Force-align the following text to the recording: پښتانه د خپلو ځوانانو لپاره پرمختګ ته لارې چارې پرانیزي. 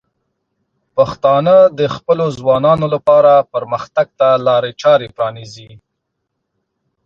پښتانه 0.95 1.55
د 1.79 1.81
خپلو 1.95 2.25
ځوانانو 2.39 2.85
لپاره 2.93 3.33
پرمختګ 3.53 4.07
ته 4.19 4.29
لارې 4.47 4.71
چارې 4.81 5.07
پرانیزي. 5.15 5.71